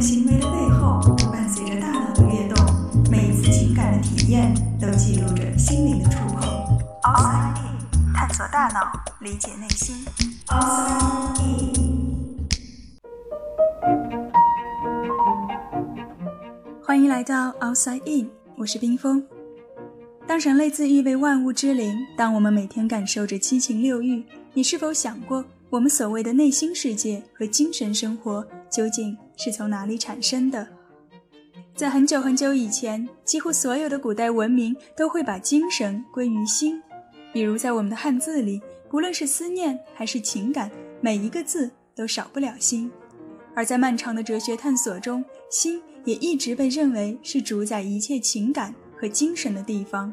[0.00, 1.00] 行为的背后，
[1.32, 2.56] 伴随着大脑的跃动，
[3.10, 6.48] 每一次情感的体验都记录着心灵的触碰。
[7.02, 9.96] Outside In，探索大脑，理解内心。
[10.46, 12.38] Outside In，
[16.80, 19.26] 欢迎来到 Outside In，我是冰峰。
[20.28, 24.24] 当人类自誉为万物之灵，当我们每天感受着七情六欲，
[24.54, 25.44] 你是否想过？
[25.70, 30.66] 我们所谓的内心世界和精神生活究竟是从哪里产生的？
[31.74, 36.82] 在很久很久以前，几乎所有的古代文明都会把精神归于心。
[37.32, 40.70] 比如在我们的汉字里，不论是思念还是情感，
[41.00, 42.90] 每一个字都少不了心。
[43.54, 50.12] 而在漫长的哲学探索中，心也一直被认为是主宰一切情感和精神的地方。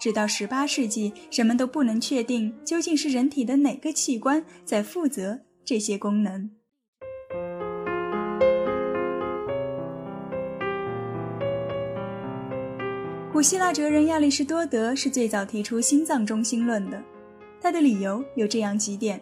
[0.00, 6.50] 直到十八世纪，人们都不能确定究竟是人体的哪个器官在负责这些功能。
[13.38, 17.00] 古希腊哲人亚里士多德是最早提出心脏中心论的，
[17.60, 19.20] 他的理由有这样几点：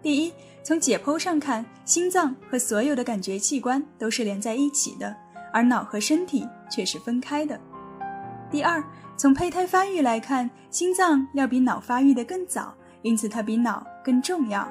[0.00, 5.12] 第一，从解剖上看，心脏和所有的感觉器官都是连在一起的，
[5.52, 7.56] 而脑和身体却是分开的；
[8.48, 8.80] 第二，
[9.16, 12.72] 从胚胎发育来看，心脏要比脑发育的更早，
[13.02, 14.68] 因此它比脑更重要。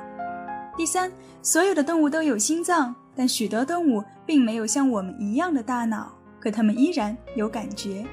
[0.77, 8.05] 第三，所有的动物都有心脏，但许多动物并没有像我们一样的大脑，可它们依然有感觉。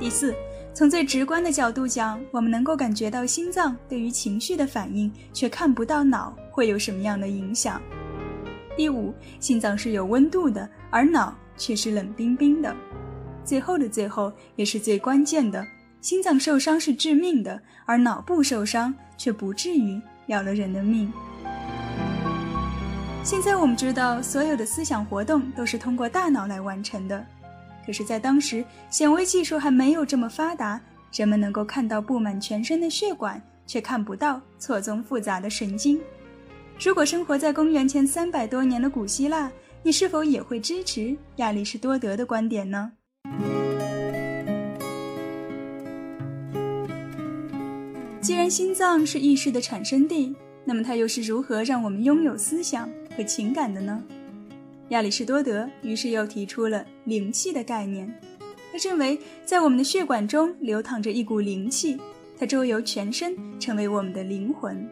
[0.00, 0.34] 第四，
[0.72, 7.78] 从最直观的角度讲，我们能够感觉到心脏对于情绪的反应，却看不到脑会有什么样的影响。
[8.78, 12.74] 第五，心脏是有温度的，而脑却是冷冰冰的。
[13.44, 15.62] 最后的最后，也是最关键的，
[16.00, 21.12] 心脏受伤是致命的，而脑部受伤却不至于要了人的命。
[23.22, 27.22] 现在我们知道，所有的思想活动都是通过大脑来完成的，
[27.90, 30.80] 可是，在当时，显微技术还没有这么发达，
[31.12, 36.00] 人们能够看到布满全身的血管，却看不到错综复杂的神经。
[36.78, 39.50] 如果生活在公元前三百多年的古希腊，
[39.82, 42.92] 你是否也会支持亚里士多德的观点呢？
[48.20, 50.32] 既然心脏是意识的产生地，
[50.64, 54.00] 那么它又是如何让我们拥有思想和情感的呢？
[54.90, 58.12] 亚里士多德于是又提出了灵气的概念。
[58.72, 61.96] 他认为，在我们的血管中流淌着一股灵气，
[62.38, 64.88] 它周游全身，成为我们的灵魂。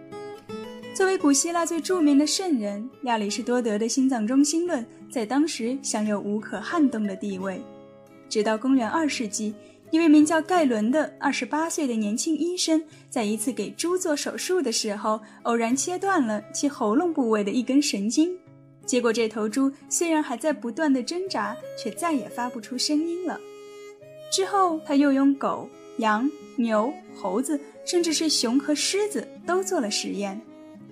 [0.94, 7.60] 作为古希腊最著名的圣人，亚里士多德的心脏中心论在当时享有无可撼动的地位。
[8.28, 9.54] 直到公元二世纪，
[9.90, 18.36] 一位名叫盖伦的二十八岁的年轻医生，在一次给猪做手术的时候，偶然切断了其喉咙部位的一根神经。
[18.88, 23.38] 结果，这头猪虽然还在不断的挣扎，却再也发不出声音了。
[24.32, 25.68] 之后，他又用狗、
[25.98, 30.40] 羊、牛、猴子，甚至是熊和狮子都做了实验。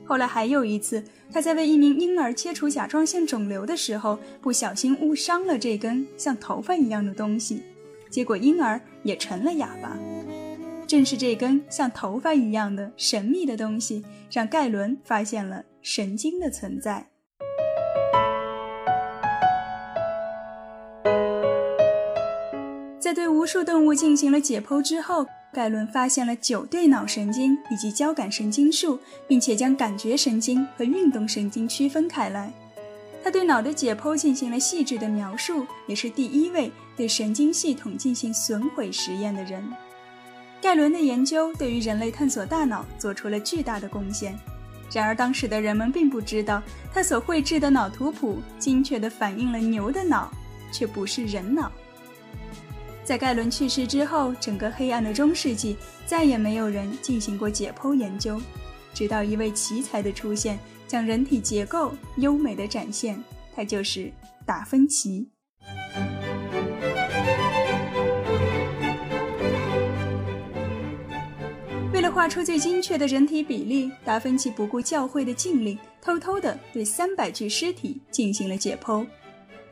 [0.05, 1.03] 后来还有一次。
[1.33, 7.63] 他在为一名婴儿切除甲状腺肿瘤的时候，不小心误伤了这根像头发一样的东西，
[8.09, 9.99] 结果婴儿也成了哑巴。
[10.87, 17.05] 正是这根像头发一样的神秘的东西，让盖伦发现了神经的存在。
[23.47, 25.27] 数动物进行了解剖之后。
[25.53, 32.53] 盖伦发现了九对脑神经以及交感神经束，并且将感觉神经和运动神经区分开来。
[33.25, 39.67] 他对脑的解剖进行了细致的描述，也是第一位对神经系统进行损毁实验的人。
[40.61, 44.39] 盖伦的研究对于人类探索大脑做出了巨大的贡献。
[44.93, 46.63] 然而，当时的人们并不知道，
[46.93, 50.31] 他所绘制的脑图谱精确地反映了牛的脑，
[50.71, 51.73] 却不是人脑。
[53.07, 58.43] 在盖伦去世之后，整个黑暗的中世纪再也没有人进行过解剖研究，
[58.93, 60.59] 直到一位奇才的出现，
[60.89, 63.23] 将人体结构优美的展现，
[63.55, 64.13] 他就是
[64.45, 65.29] 达芬奇。
[71.93, 79.07] 为了画出最精确的人体比例，达芬奇不顾教会的禁令，偷偷地对三百具尸体进行了解剖。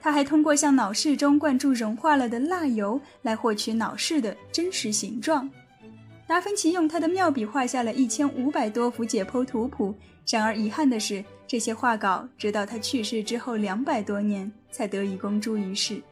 [0.05, 5.49] 他还通过向脑室中灌注融化了的蜡油来获取脑室的真实形状。
[6.27, 9.95] 达芬奇用他的妙笔画下了一千五百多幅解剖图谱，
[10.29, 16.03] 然而遗憾的是，这些画稿直到他去世之后两百多年才得以公诸于世。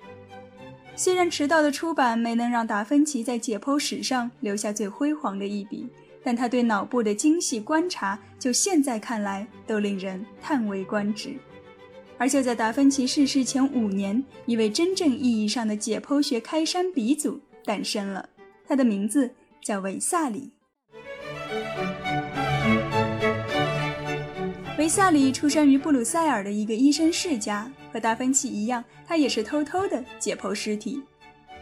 [0.96, 5.86] 虽然迟到的出版没能让达芬奇在解剖史上留下最辉煌的一笔，
[6.24, 11.34] 但他对脑部的精细观察，就现在看来都令人叹为观止。
[12.18, 18.28] 而就在达芬奇逝世前五年，一位真正意义上的解剖学开山鼻祖诞生了，
[18.66, 19.30] 他的名字
[19.60, 20.52] 叫维萨里。
[24.78, 31.00] 维萨里出生于布鲁塞尔的一个医生世家，和达芬奇一样，他也是偷偷的解剖尸体。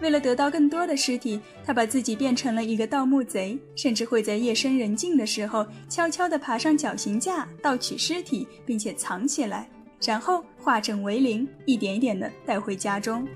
[0.00, 9.68] 为了得到更多的尸体，他把自己变成了一个盗墓贼，甚至会在夜深人静的时候悄悄地爬上绞刑架盗取尸体，并且藏起来。
[10.04, 13.26] 然后化整为零，一点一点的带回家中。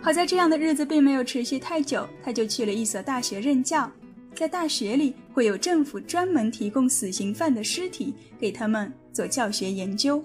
[0.00, 3.90] 好在这样的日子并没有持续太久，他就去了一所大学任教。
[4.34, 10.22] 在大学里，会有政府专门提供死刑犯的尸体给他们做教学研究。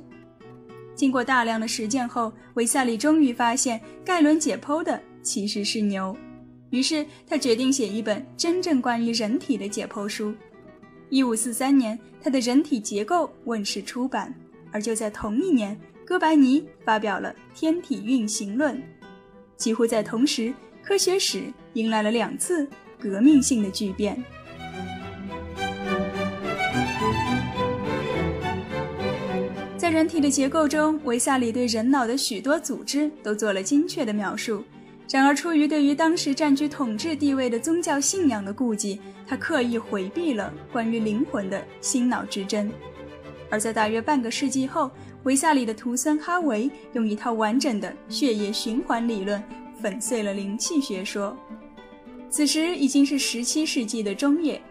[0.95, 6.15] 经过大量的实践后，维萨里终于发现盖伦解剖的其实是牛。
[6.71, 10.33] 于是他决定写一本真正关于人体的解剖书。
[11.09, 14.33] 一五四三年，他的人体结构问世出版。
[14.71, 18.75] 而就在同一年，哥白尼发表了《天体运行论》。
[19.57, 21.43] 几乎在同时，科学史
[21.73, 22.67] 迎来了两次
[22.97, 24.23] 革命性的巨变。
[29.77, 34.63] 在人体的结构中，维萨里对人脑的许多组织都做了精确的描述。
[35.11, 42.71] 然而，出于对于当时占据统治地位的宗教信仰的顾忌，他刻意回避了关于灵魂的心脑之争。
[43.49, 44.91] 而在大约半个世纪后，
[45.23, 49.43] 维萨里的徒孙哈维用一套完整的血液循环理论
[49.81, 51.35] 粉碎了灵气学说。
[52.29, 54.61] 此时已经是十七世纪的中叶，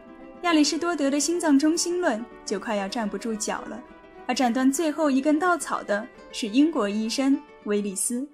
[0.43, 3.83] 亚里士多德的心脏中心论就快要站不住脚了。
[4.27, 8.29] 而斩断最后一根稻草的是英国医生威利斯。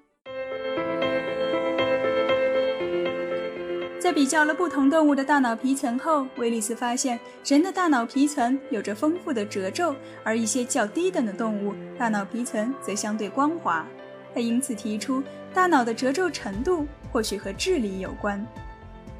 [4.05, 13.83] 在比较了不同动物的大脑皮层后，威利斯发现人的大脑皮层有着丰富的褶皱，而一些较低等的动物大脑皮层则相对光滑。
[14.31, 15.23] 他因此提出，
[15.55, 18.45] 大脑的褶皱程度或许和智力有关。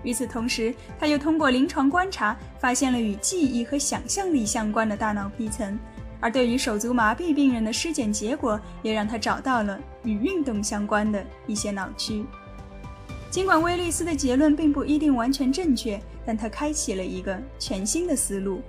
[0.03, 5.79] 与此同时，他又通过临床观察发现了与记忆和想象力相关的大脑皮层，
[6.19, 12.23] 而对于手足麻痹病人的尸检结果，也让他找到了与运动相关的一些脑区。
[13.35, 18.61] 尽管威利斯的结论并不一定完全正确，但他开启了一个全新的思路，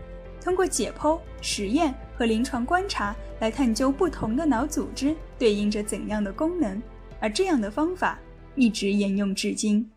[0.42, 6.82] 通过解剖、实验和临床观察来探究不同的脑组织对应着怎样的功能，
[7.20, 8.18] 而这样的方法
[8.56, 9.88] 一直沿用至今。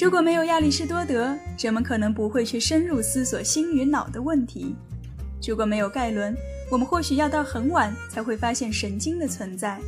[0.00, 4.74] 如果没有亚里士多德，人们可能不会去深入思索心与脑的问题。
[5.48, 6.36] 如果没有盖伦，
[6.70, 9.78] 我们或许要到很晚才会发现神经的存在；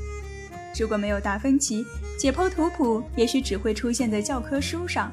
[0.74, 1.84] 如果没有达芬奇，
[2.18, 5.10] 解剖图谱也许只会出现在教科书上；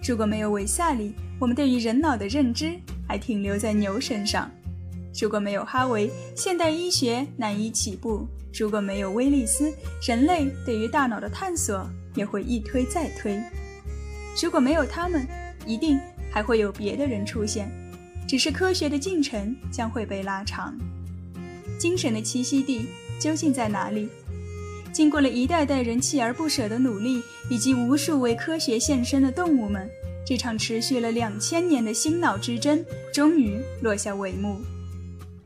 [0.00, 2.78] 如果没有维萨里，我们对于人脑的认知
[3.08, 4.48] 还停留在牛身上；
[5.20, 9.74] 如果没有哈维，现代医学难以起步；如果没有威利斯，
[10.06, 11.84] 人类对于大脑的探索
[12.14, 13.42] 也会一推再推；
[14.40, 15.26] 如果没有他们，
[15.66, 15.98] 一定
[16.30, 17.68] 还会有别的人出现。
[18.30, 20.72] 只是科学的进程将会被拉长，
[21.76, 22.86] 精神的栖息地
[23.18, 24.08] 究竟在哪里？
[24.92, 29.90] 经过了一代代人锲而不舍的努力，以及无数为科学献身的动物们，
[30.24, 34.60] 这场持续了两千年的心脑之争终于落下帷幕。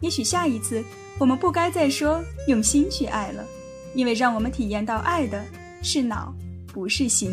[0.01, 0.85] 也许下一次
[1.19, 3.43] 我们不该再说用心去爱了，
[3.95, 5.43] 因为让我们体验到爱的
[5.83, 6.35] 是脑，
[6.71, 7.33] 不是心。